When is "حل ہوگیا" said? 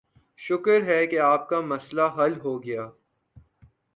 2.17-2.89